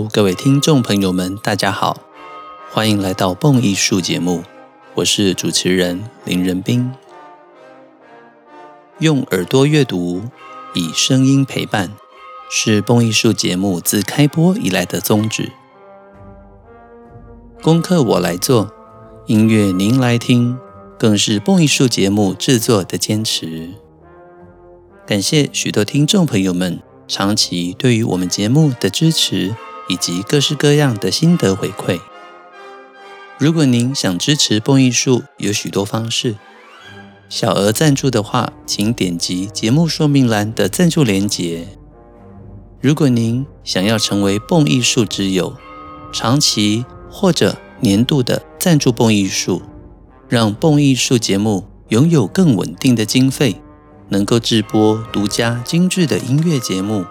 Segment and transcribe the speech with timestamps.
[0.00, 1.98] 各位听众朋友们，大家好，
[2.70, 4.42] 欢迎来到蹦艺术节目，
[4.94, 6.90] 我是主持人林仁斌。
[9.00, 10.22] 用耳朵阅读，
[10.72, 11.90] 以声音陪伴，
[12.50, 15.52] 是蹦艺术节目自开播以来的宗旨。
[17.60, 18.72] 功课我来做，
[19.26, 20.58] 音乐您来听，
[20.98, 23.68] 更是蹦艺术节目制作的坚持。
[25.06, 26.80] 感谢许多听众朋友们。
[27.08, 29.54] 长期对于我们节目的支持，
[29.92, 32.00] 以及各式各样的心得回馈。
[33.38, 36.36] 如果您想支持蹦艺术，有许多方式。
[37.28, 41.68] 小额赞助的话，请点击节目说明栏的赞助链接。
[42.80, 45.54] 如果您想要成为蹦艺术之友，
[46.10, 49.60] 长期或者年度的赞助蹦艺术，
[50.26, 53.60] 让蹦艺术节目拥有更稳定的经费。
[54.08, 57.04] 能够制播独家精致的音乐节目，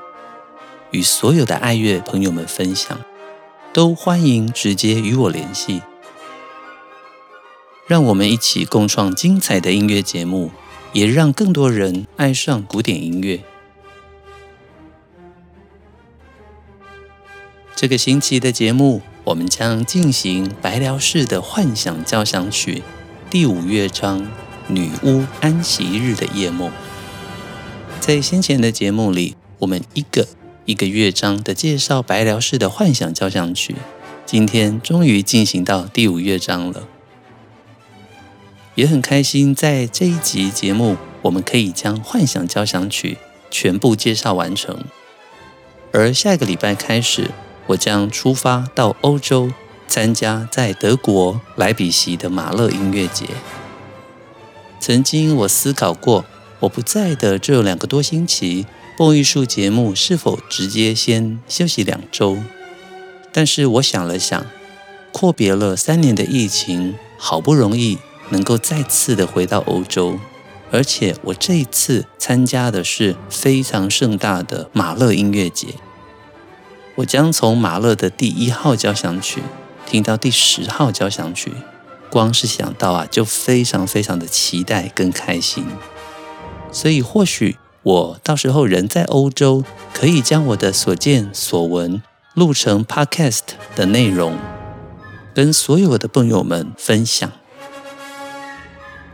[0.92, 3.00] 与所有的爱乐朋友们分享，
[3.74, 5.82] 都欢迎直接与我联系。
[7.88, 10.52] 让我们一起共创精彩的音乐节目，
[10.94, 13.42] 也让更多人爱上古典音乐。
[17.76, 22.84] 这个星期的节目，我们将进行白辽士的幻想交响曲
[23.30, 24.22] 第五乐章
[24.68, 26.70] 《女巫安息日的夜梦》。
[28.00, 30.28] 在先前的节目里，我们一个
[30.66, 33.76] 一个乐章的介绍白辽士的幻想交响曲。
[34.26, 36.88] 今天终于进行到第五乐章了，
[38.76, 43.18] 也很开心，在这一集节目，我们可以将幻想交响曲
[43.50, 44.86] 全部介绍完成。
[45.92, 47.32] 而下一个礼拜开始，
[47.68, 49.52] 我将出发到欧洲，
[49.88, 53.26] 参加在德国莱比锡的马勒音乐节。
[54.80, 56.26] 曾经我思考过。
[56.62, 58.68] 我不在的这两个多星期，
[59.02, 62.38] 蹦艺术节目是否直接先休息两周？
[63.32, 64.46] 但是我想了想，
[65.12, 67.98] 阔别了三年的疫情，好不容易
[68.30, 70.20] 能够再次的回到欧洲，
[70.70, 75.70] 而且我这一次参加的是非常盛大的马勒音乐节，
[76.98, 79.42] 我将从马勒的第一号交响曲
[79.88, 81.52] 听到第十号交响曲，
[82.12, 85.66] 光是想到啊，就非常非常的期待跟开心。
[86.72, 92.02] 所以，或许我到时候人在欧洲，可以将我的所见所闻
[92.36, 93.40] 录成 Podcast
[93.76, 94.38] 的内容，
[95.34, 97.32] 跟所有的朋友们分享。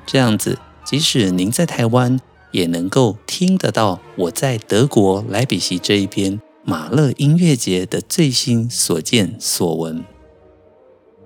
[0.06, 2.20] 这样子，即使您在台湾，
[2.52, 10.04] 也能够听得到我在德国莱比锡这一边马勒音乐节的最新所见所闻。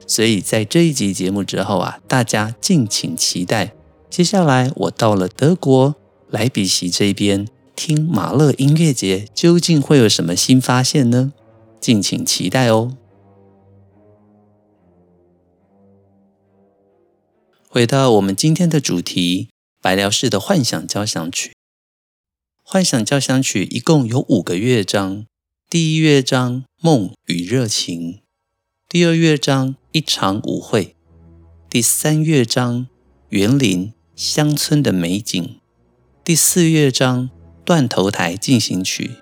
[0.05, 3.73] 所以在这一集节目之后啊，大家敬请期待。
[4.11, 5.95] 接下来，我到了德国。
[6.31, 11.33] 莱比锡这边听马勒音乐节，究竟会有什么新发现呢？
[11.81, 12.95] 敬请期待哦。
[17.67, 19.49] 回到我们今天的主题，
[19.81, 21.53] 白辽士的幻想交响曲。
[22.63, 25.25] 幻想交响曲一共有五个乐章：
[25.69, 28.21] 第一乐章梦与热情，
[28.87, 30.95] 第二乐章一场舞会，
[31.69, 32.87] 第三乐章
[33.29, 35.60] 园林乡村的美景。
[36.23, 37.31] 第四乐章
[37.65, 39.15] 断头台进行曲，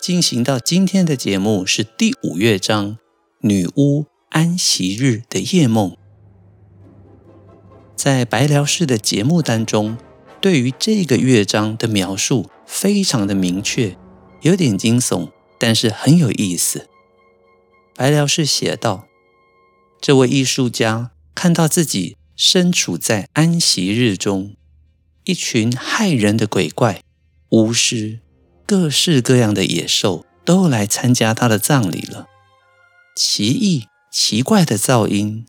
[0.00, 2.96] 进行到今天的节目是第五乐章
[3.40, 5.96] 女巫安息日的夜梦。
[7.96, 9.98] 在白辽士的节目当中，
[10.40, 13.96] 对于这个乐章的描述非常的明确，
[14.42, 16.88] 有点惊悚，但是很有意思。
[17.96, 19.08] 白辽士写道：
[20.00, 24.54] 这位艺术家看到自己身处在安息日中。
[25.28, 27.02] 一群骇人的鬼怪、
[27.50, 28.20] 巫师、
[28.66, 32.26] 各式各样的野兽都来参加他的葬礼了。
[33.14, 35.44] 奇异、奇怪的噪音、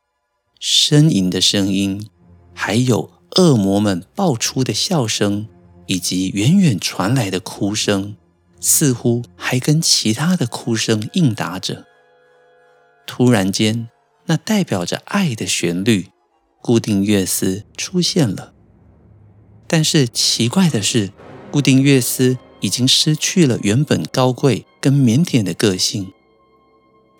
[0.60, 2.10] 呻吟的声音，
[2.54, 5.48] 还有恶魔们爆出的笑声，
[5.86, 8.18] 以及远远传来的哭声，
[8.60, 11.86] 似乎还跟其他的哭声应答着。
[13.08, 13.88] 突然间，
[14.26, 16.10] 那代表着爱的旋律——
[16.62, 18.56] 固定乐思出现了。
[19.72, 21.12] 但是奇怪的是，
[21.52, 26.12] 固定乐思已经失去了原本高贵跟腼腆的个性。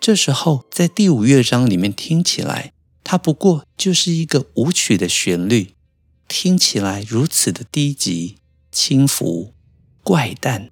[0.00, 2.72] 这时候，在第五乐章里面听起来，
[3.04, 5.74] 它不过就是一个舞曲的旋律，
[6.26, 8.38] 听起来如此的低级、
[8.72, 9.54] 轻浮、
[10.02, 10.70] 怪诞。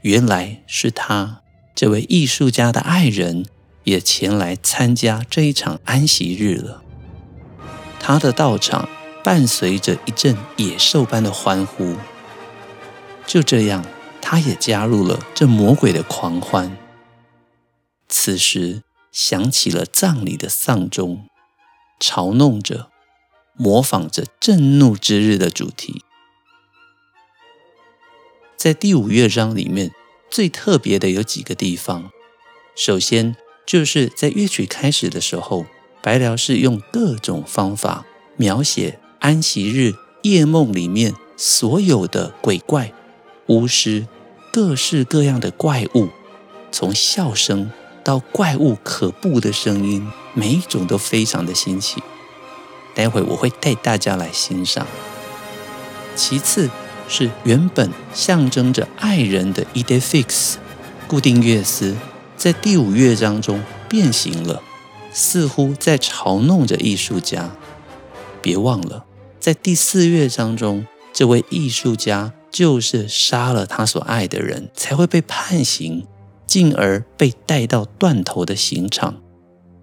[0.00, 1.42] 原来是他
[1.74, 3.44] 这位艺术家的爱人
[3.84, 6.82] 也前来参加这一场安息日了。
[8.00, 8.88] 他的到场。
[9.24, 11.96] 伴随着一阵野兽般的欢呼，
[13.26, 13.84] 就这样，
[14.20, 16.76] 他也加入了这魔鬼的狂欢。
[18.08, 18.82] 此时
[19.12, 21.28] 响起了葬礼的丧钟，
[22.00, 22.90] 嘲弄着、
[23.54, 26.02] 模仿着震怒之日的主题。
[28.56, 29.92] 在第五乐章里面，
[30.30, 32.10] 最特别的有几个地方。
[32.74, 33.36] 首先，
[33.66, 35.66] 就是在乐曲开始的时候，
[36.02, 38.04] 白辽是用各种方法
[38.36, 42.92] 描写安息日夜梦里面所有的鬼怪、
[43.46, 44.08] 巫师、
[44.52, 46.08] 各式各样的怪物，
[46.72, 47.70] 从笑声
[48.02, 52.02] 到怪物可怖的声音，每一种都非常的新奇。
[52.96, 54.84] 待会我会带大家来欣赏。
[56.16, 56.68] 其次
[57.06, 60.56] 是原本象征着爱人的 idée fixe
[61.06, 61.94] 固定乐思。
[62.36, 64.60] 在第五乐章中变形了，
[65.12, 67.50] 似乎在嘲弄着艺术家。
[68.42, 69.04] 别忘了，
[69.42, 76.06] 在第四乐章中，这位艺术家就是杀了他所爱的人，才会被判刑，
[76.46, 79.20] 进而被带到断头的刑场。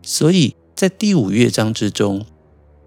[0.01, 2.25] 所以在第五乐章之中，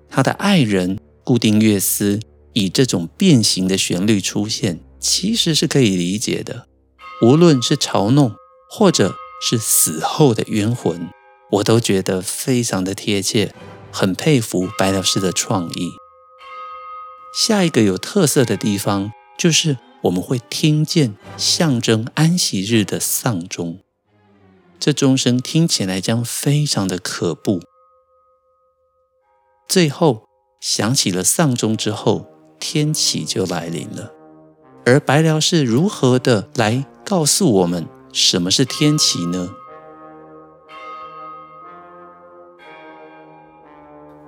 [0.09, 2.19] 他的爱人固定乐思
[2.55, 6.67] 以这种变形的旋律出现，其实是可以理解的。
[7.21, 8.33] 无论是嘲弄，
[8.71, 9.15] 或者
[9.47, 11.11] 是死后的冤魂，
[11.51, 13.55] 我都觉得非常的贴切，
[13.91, 15.91] 很佩服白老师的创意。
[17.33, 23.79] 下一个有特色的地方，就是我们会听见象征安息日的丧钟，
[24.79, 27.61] 这钟声听起来将非常的可怖。
[29.67, 30.25] 最后
[30.61, 32.27] 响起了丧钟之后，
[32.61, 34.13] 天启就来临了，
[34.85, 37.89] 而白辽士如何的来告诉我们？
[38.13, 39.49] 什么是天启呢？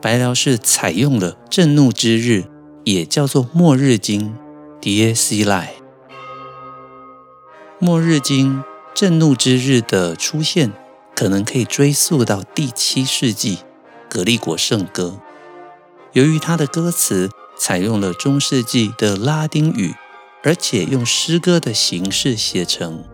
[0.00, 2.44] 白辽士采用了震怒之日，
[2.84, 4.36] 也叫做末日经
[4.80, 5.68] Dies Irae。
[7.78, 8.62] 末日经
[8.94, 10.72] 震怒之日的出现，
[11.16, 13.58] 可能可以追溯到第七世纪
[14.08, 15.18] 格利果圣歌。
[16.12, 19.94] 由于它的歌词采用了中世纪的拉丁语，
[20.42, 23.04] 而且用诗歌的形式写成。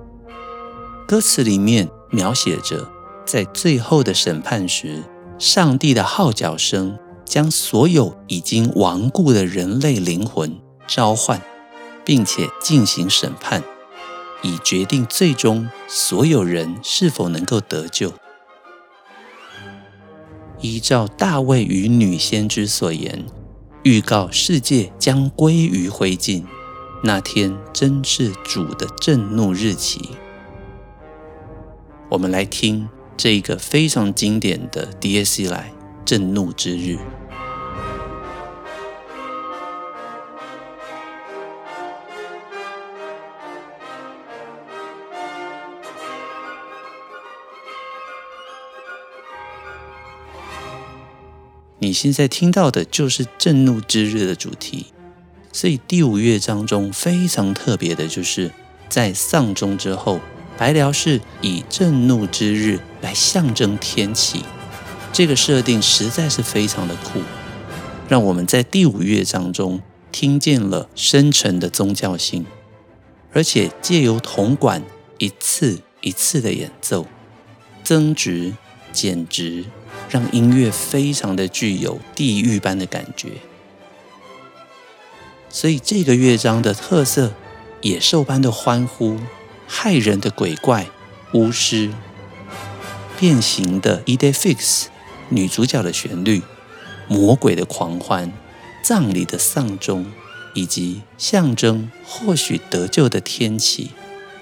[1.06, 2.90] 歌词里面描写着，
[3.24, 5.02] 在最后的审判时，
[5.38, 6.98] 上帝的号角声
[7.30, 11.40] 将所有已经亡故的人类灵魂召唤，
[12.04, 13.62] 并且进行审判，
[14.42, 18.12] 以决定最终所有人是否能够得救。
[20.60, 23.24] 依照大卫与女先知所言，
[23.84, 26.44] 预告世界将归于灰烬，
[27.04, 30.10] 那天真是主的震怒日期。
[32.08, 35.66] 我们来听这一个非常经典的 Dies Irae
[36.04, 36.98] 震怒之日。
[51.82, 54.86] 你现在听到的就是震怒之日的主题，
[55.50, 58.52] 所以第五乐章中非常特别的就是
[58.88, 60.20] 在丧钟之后。
[60.58, 64.44] 白辽是以震怒之日来象征天启，
[65.10, 67.22] 这个设定实在是非常的酷，
[68.10, 69.80] 让我们在第五乐章中
[70.12, 72.44] 听见了深沉的宗教性，
[73.32, 74.82] 而且借由铜管
[75.16, 77.06] 一次一次的演奏，
[77.82, 78.52] 增值
[78.92, 79.64] 减值，
[80.10, 83.28] 让音乐非常的具有地狱般的感觉。
[85.48, 87.32] 所以这个乐章的特色，
[87.80, 89.18] 野兽般的欢呼。
[89.72, 90.88] 骇人的鬼怪、
[91.32, 91.90] 巫师、
[93.20, 94.86] 变形的 idée fixe
[95.28, 96.42] 女主角的旋律、
[97.06, 98.32] 魔鬼的狂欢、
[98.82, 100.06] 葬礼的丧钟，
[100.54, 103.92] 以及象征或许得救的天启，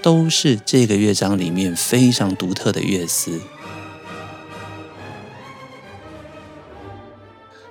[0.01, 3.43] 都是这个乐章里面非常独特的乐思。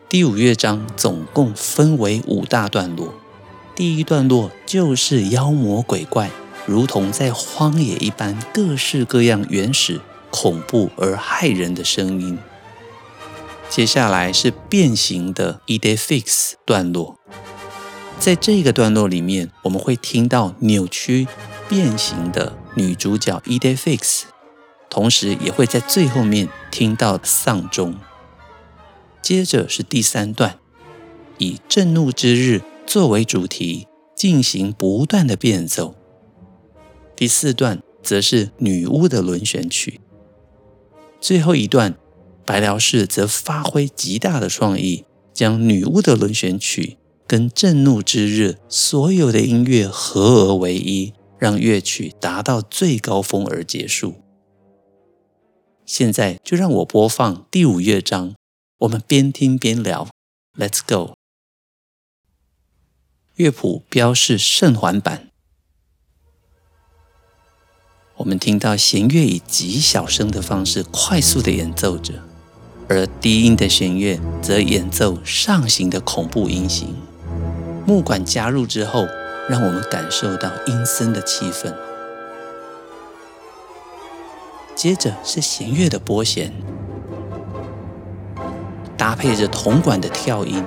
[0.10, 3.14] 第五乐章总共分为五大段落，
[3.76, 6.32] 第一段落就是妖魔鬼怪。
[6.66, 10.00] 如同在荒野一般，各式各样原始、
[10.30, 12.40] 恐怖而骇人的声音。
[13.68, 17.18] 接下来是变形的 idée fixe 段落，
[18.18, 21.28] 在这个段落里面，我们会听到扭曲、
[21.68, 24.22] 变形的女主角 idée fixe，
[24.90, 27.98] 同时也会在最后面听到丧钟。
[29.28, 30.58] 接着是第三段，
[31.38, 35.96] 以震怒之日作为主题，进行不断的变奏。
[37.14, 40.00] 第四段则是女巫的轮旋曲，
[41.20, 41.98] 最后一段，
[42.46, 45.04] 白辽士则发挥极大的创意，
[45.34, 46.96] 将女巫的轮旋曲
[47.28, 54.14] 跟震怒之日所有的音乐合而为一，让乐曲达到最高峰而结束。
[55.86, 58.34] 现在就让我播放第五乐章，
[58.80, 60.08] 我们边听边聊。
[60.56, 61.16] Let's go。
[63.36, 65.30] 乐谱标示圣环版，
[68.18, 72.24] 我们听到弦乐以极小声的方式快速的演奏着，
[72.88, 76.96] 而低音的弦乐则演奏上行的恐怖音型。
[77.88, 79.08] 木管加入之后，
[79.50, 81.76] 让我们感受到阴森的气氛。
[84.76, 86.54] 接着是弦乐的拨弦，
[89.08, 90.62] 搭配着铜管的跳音，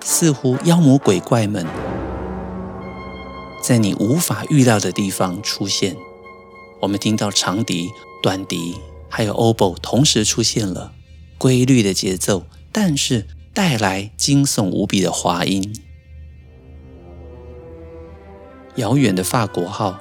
[0.00, 1.66] 似乎妖魔鬼怪们
[3.62, 5.94] 在你无法预料的地方出现。
[6.80, 7.90] 我们听到长笛、
[8.22, 8.76] 短笛
[9.10, 10.92] 还有 oboe 同时出现了，
[11.36, 15.78] 规律的节奏，但是带来惊悚无比的滑音。
[18.76, 20.00] 遥远的法国号。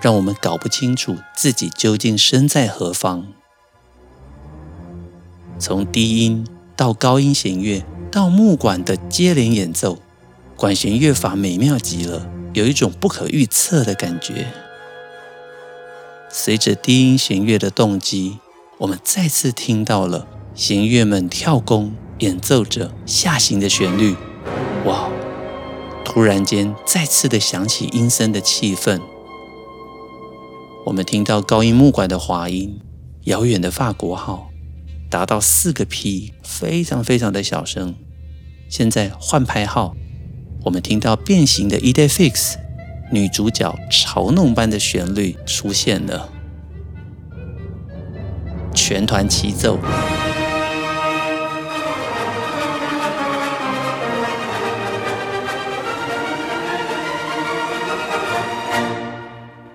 [0.00, 3.24] 让我们搞不清楚自己究竟身在何方。
[5.60, 6.44] 从低音
[6.76, 9.98] 到高音弦乐，到木管的接连演奏，
[10.56, 14.46] 管弦乐法美妙极了，有一种不可预测的感觉。
[16.30, 18.38] 随着低音弦乐的动机，
[18.78, 24.16] 我们再次听到了弦乐们跳弓演奏着下行的旋律。
[24.86, 25.10] 哇！
[26.04, 29.00] 突然间，再次的响起阴森的气氛。
[30.86, 32.80] 我们听到高音木管的滑音，
[33.24, 34.50] 遥远的法国号
[35.12, 37.94] 达到四个 P，非常非常的小声。
[38.70, 39.94] 现在换拍号，
[40.64, 42.54] 我们听到变形的 Idée fixe，
[43.10, 46.30] 女主角嘲弄般的旋律出现了，
[48.74, 49.78] 全团齐奏。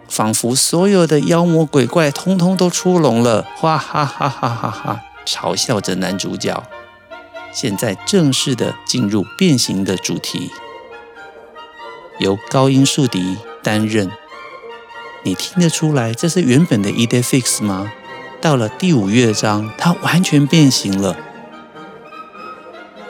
[0.08, 5.04] 仿佛所有的妖魔鬼怪通通都出笼了，哇哈哈哈哈哈！
[5.28, 6.64] 嘲笑着男主角。
[7.52, 10.52] 现在正式的进入变形的主题，
[12.20, 14.10] 由高音竖笛担任。
[15.24, 17.92] 你听得出来这是原本的 Idée fixe 吗？
[18.40, 21.18] 到了第五乐章，它完全变形了，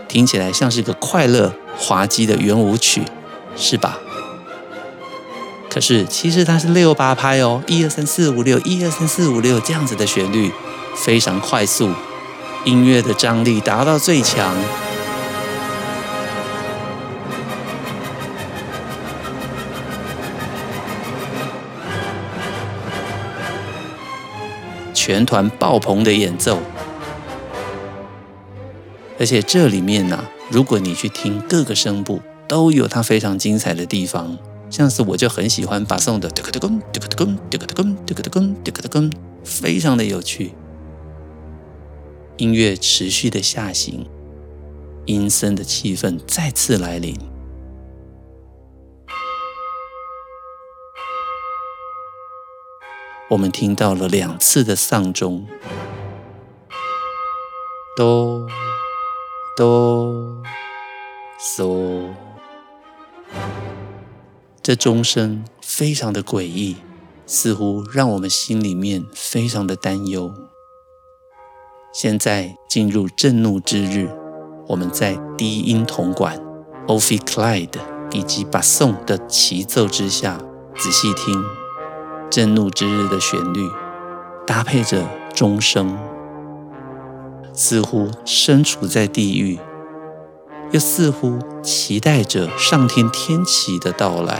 [0.08, 3.04] 听起来像是个快乐滑稽的圆舞曲，
[3.56, 4.00] 是吧？
[5.70, 10.52] 可是，其实它是六八拍哦，一二三四五六，一二三四五六这样子的旋律，
[10.96, 11.92] 非常快速，
[12.68, 14.54] 音乐的张力达到最强，
[24.94, 26.60] 全团爆棚的演奏，
[29.18, 34.38] 而且这里面呢、如果你去听各个声部，都有它非常精彩的地方。
[34.70, 39.10] 像是我就很喜欢巴颂的嘟嘟咚嘟嘟咚嘟嘟咚嘟嘟咚嘟嘟咚，
[39.46, 40.52] 非常的有趣。
[42.38, 44.08] 音乐持续的下行，
[45.06, 47.18] 阴森的气氛再次来临。
[53.30, 55.48] 我们听到了两次的丧钟，
[57.96, 58.48] 哆
[59.58, 60.44] 哆
[61.40, 62.14] 嗦。
[64.62, 66.76] 这钟声非常的诡异，
[67.26, 70.32] 似乎让我们心里面非常的担忧。
[71.94, 74.10] 现在进入震怒之日，
[74.68, 76.40] 我们在低音铜管、
[76.86, 77.80] Ophicleide
[78.12, 80.38] 以及巴颂的齐奏之下，
[80.76, 81.44] 仔细听
[82.30, 83.68] 震怒之日的旋律，
[84.46, 85.98] 搭配着钟声，
[87.52, 89.58] 似乎身处在地狱，
[90.72, 94.40] 又似乎期待着上天天启的到来。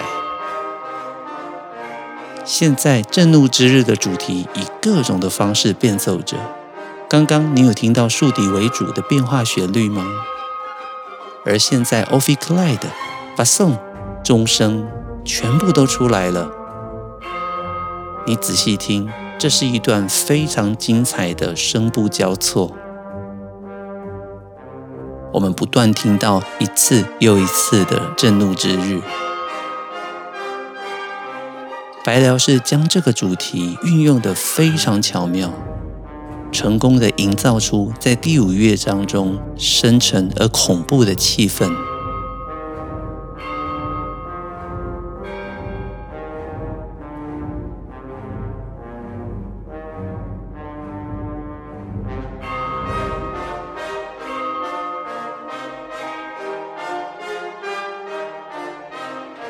[2.46, 6.38] 现在震怒之日的主题以各种的方式变奏着。
[7.10, 10.06] 刚刚你有听到竖笛为主的变化旋律吗？
[11.46, 12.90] 而现在 Ophicleide、
[13.38, 13.78] 巴颂、
[14.26, 14.86] 钟声
[15.24, 16.52] 全部都出来了。
[18.26, 19.10] 你仔细听，
[19.40, 22.76] 这是一段非常精彩的声部交错。
[25.32, 29.00] 我们不断听到一次又一次的震怒之日。
[32.04, 35.54] 白辽是将这个主题运用得非常巧妙，
[36.60, 41.72] 成功的营造出在第五乐章中深沉而恐怖的气氛。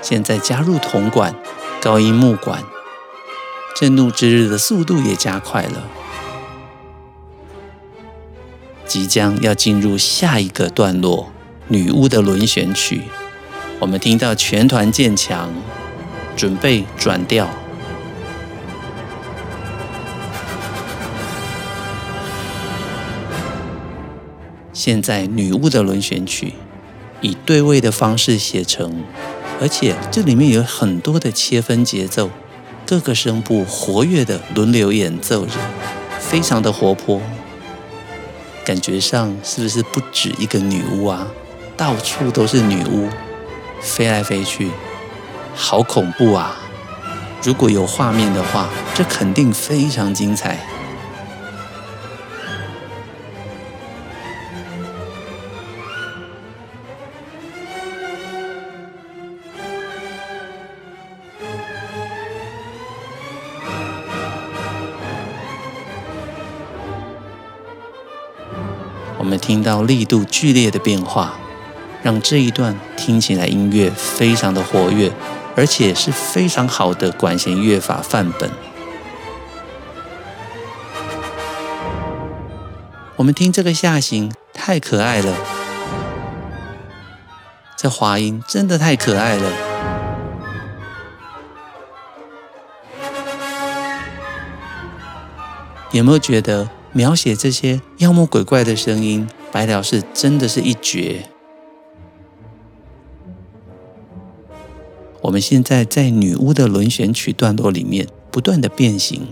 [0.02, 1.34] 现在加入铜管。
[1.82, 2.62] 高音木管，
[3.74, 5.97] 震怒之日的速度也加快了。
[8.98, 11.32] 即将要进入下一个段落——
[11.70, 13.04] 女巫的轮旋曲。
[13.80, 15.54] 我们听到全团渐强，
[16.36, 17.48] 准备转调。
[24.74, 26.54] 现在女巫的轮旋曲
[27.22, 29.04] 以对位的方式写成，
[29.62, 32.32] 而且这里面有很多的切分节奏，
[32.88, 35.52] 各个声部活跃的轮流演奏着，
[36.20, 37.22] 非常的活泼。
[38.68, 41.26] 感觉上是不是不止一个女巫啊？
[41.78, 43.08] 到处都是女巫，
[43.80, 44.70] 飞来飞去，
[45.56, 46.58] 好恐怖啊！
[47.42, 50.60] 如果有画面的话，这肯定非常精彩。
[69.84, 71.38] 力度剧烈的变化，
[72.04, 75.12] 让这一段听起来音乐非常的活跃，
[75.56, 78.50] 而且是非常好的管弦乐法范本。
[83.16, 85.36] 我们听这个下行太可爱了，
[87.76, 89.52] 这滑音真的太可爱了。
[95.92, 96.70] 有没有觉得？
[96.94, 101.24] 描写这些妖魔鬼怪的声音，白辽是真的是一绝。
[105.22, 109.30] 我们现在在女巫的轮旋曲段落里面不断的变形，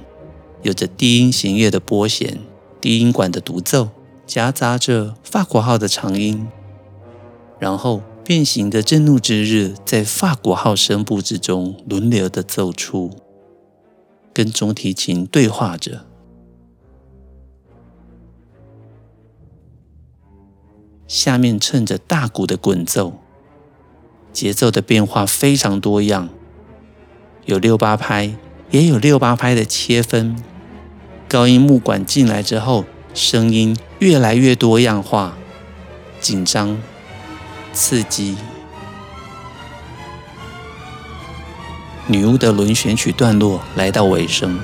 [0.64, 2.40] 有着低音弦乐的拨弦、
[2.82, 3.90] 低音管的独奏，
[4.26, 6.48] 夹杂着法国号的长音，
[7.60, 13.12] 然后变形的震怒之日在法国号声部之中轮流的奏出，
[14.34, 16.08] 跟中提琴对话着。
[21.08, 23.20] 下面衬着大鼓的滚奏，
[24.34, 26.30] 节奏的变化非常多样，
[27.46, 28.36] 有六八拍，
[28.72, 30.36] 也有六八拍的切分。
[31.28, 35.38] 高音木管进来之后，声音越来越多样化，
[36.20, 36.82] 紧张、
[37.74, 38.38] 刺激。
[42.08, 44.60] 女巫的轮旋曲段落来到尾声。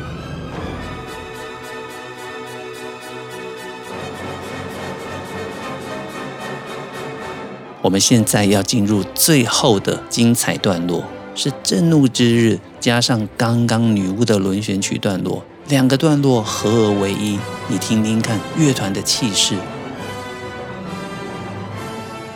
[7.82, 17.40] 我们现在要进入最后的精彩段落，是震怒之日加上刚刚女巫的轮旋曲段落，两个段落合而为一。
[17.68, 19.56] 你听听看，乐团的气势，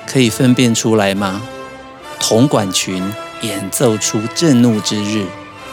[0.07, 1.43] 可以分辨出来吗？
[2.19, 3.03] 铜管群
[3.41, 5.27] 演奏出震怒之日，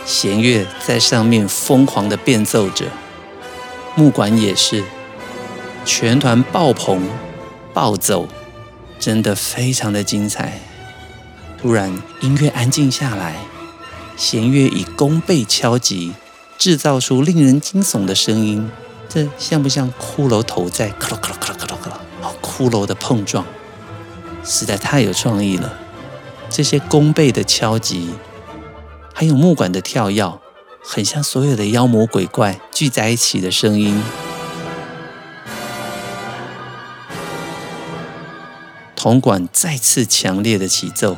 [0.05, 2.85] 弦乐在上面疯狂的变奏着，
[3.95, 4.85] 木管也是，
[5.87, 7.09] 全团爆棚
[7.73, 8.29] 暴走。
[9.03, 10.61] 真的非常的精彩。
[11.61, 13.35] 突然，音乐安静下来，
[14.17, 16.13] 弦乐以弓背敲击，
[16.57, 18.71] 制造出令人惊悚的声音。
[19.09, 22.01] 这像不像骷髅头在“咯咯咯咯咯咯咯”？
[22.23, 23.45] 哦，骷髅的碰撞，
[24.45, 25.77] 实在太有创意了。
[26.49, 28.11] 这些弓背的敲击，
[29.13, 30.39] 还有木管的跳跃，
[30.81, 34.01] 很像所有的妖魔鬼怪聚在一起的声音。
[39.03, 41.17] 铜管再次强烈的起奏，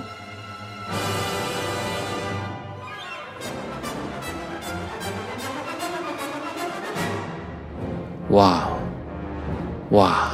[8.30, 8.66] 哇
[9.90, 10.30] 哇！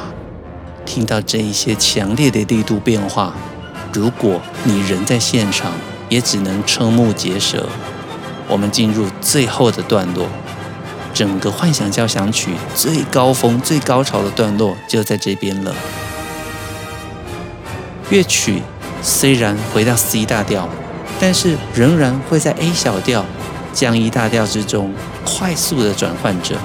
[0.87, 3.35] 听到这一些强烈的力度变化，
[3.93, 5.73] 如果你人在现场，
[6.09, 7.69] 也只能瞠目结舌。
[8.47, 10.29] 我们进入最后的段落，
[11.13, 15.75] 整个幻想交响曲最高峰、最高潮的段落就在这边了。
[18.11, 18.61] 乐曲
[19.03, 20.69] 虽然回到 C 大调，
[21.21, 23.25] 但是仍然会在 A 小调、
[23.73, 24.93] 降 E 大调之中
[25.25, 26.59] 快速的转换着。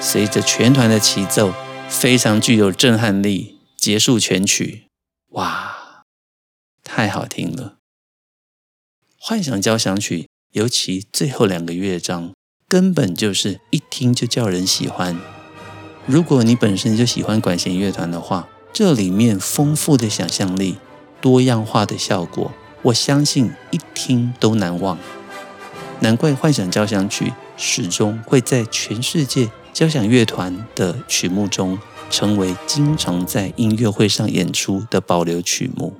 [0.00, 1.52] 随着全团的齐奏，
[1.88, 4.86] 非常具有震撼力，结束全曲。
[5.30, 6.02] 哇，
[6.82, 7.76] 太好听了！
[9.16, 12.32] 幻想交响曲，尤其最后两个乐章，
[12.68, 15.20] 根本就是一听就叫人喜欢。
[16.06, 20.78] 如果你本身就喜欢管弦乐团的话，这里面丰富的想象力、
[21.20, 24.96] 多样化的效果，我相信一听都难忘。
[25.98, 31.76] 难怪幻想交响曲始终会在全世界交响乐团的曲目中，
[32.08, 35.98] 成为经常在音乐会上演出的保留曲目。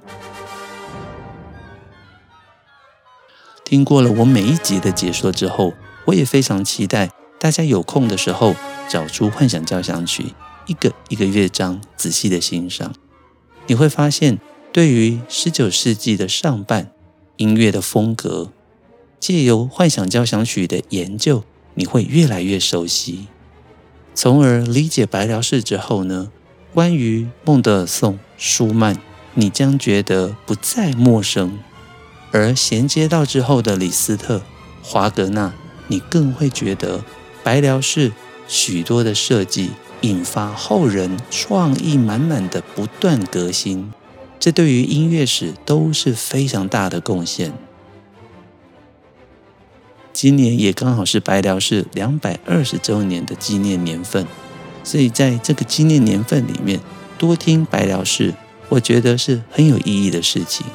[3.64, 5.72] 听过了我每一集的解说之后，
[6.04, 7.10] 我也非常期待。
[7.38, 8.56] 大家有空的时候
[8.88, 10.34] 找出幻想交响曲，
[10.66, 12.94] 一个一个乐章仔细的欣赏，
[13.66, 14.38] 你会发现，
[14.72, 16.90] 对于十九世纪的上半
[17.36, 18.50] 音乐的风格，
[19.20, 21.44] 借由幻想交响曲的研究，
[21.74, 23.26] 你会越来越熟悉，
[24.14, 26.30] 从而理解白辽士之后呢，
[26.72, 28.98] 关于孟德尔颂、舒曼，
[29.34, 31.58] 你将觉得不再陌生；
[32.32, 34.42] 而衔接到之后的李斯特、
[34.82, 35.52] 华格纳，
[35.88, 37.04] 你更会觉得
[37.46, 38.10] 白辽士
[38.48, 43.92] 许多的设计引发后人创意满满的不断革新，
[44.40, 47.52] 这对于音乐史都是非常大的贡献。
[50.12, 54.26] 今年也刚好是白辽士两百二十周年的纪念年份，
[54.82, 56.80] 所以在这个纪念年份里面，
[57.16, 58.34] 多听白辽士，
[58.70, 60.66] 我觉得是很有意义的事情。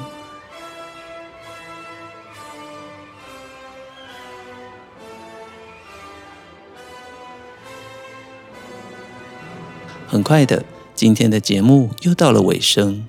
[10.12, 10.62] 很快的，
[10.94, 13.06] 今天的节目又到了尾声。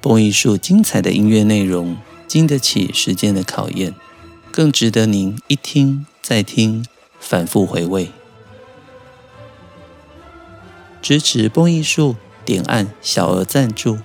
[0.00, 1.96] 蹦艺术精彩的音乐内容，
[2.28, 3.92] 经得起时间的考验。
[4.52, 6.86] 更值得您一听再听，
[7.18, 8.12] 反复回味。
[11.02, 13.98] 支持蹦艺术，点按小额赞助。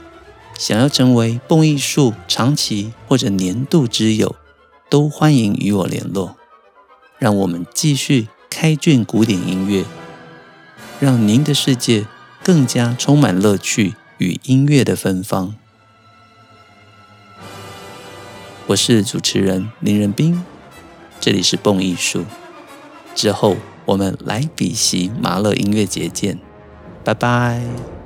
[0.58, 4.36] 想要成为蹦艺术长期或者年度之友，
[4.90, 6.36] 都欢迎与我联络。
[7.20, 9.86] 让我们继续开卷古典音乐，
[11.00, 12.06] 让您的世界
[12.44, 15.56] 更加充满乐趣与音乐的芬芳。
[18.68, 20.44] 我是主持人林仁斌，
[21.20, 22.26] 这里是蹦艺术。
[23.16, 26.38] 之后我们来比席麻乐音乐节见，
[27.04, 27.99] 拜拜。